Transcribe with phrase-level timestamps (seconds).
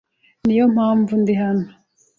[0.45, 1.67] Niyo mpamvu ndi hano.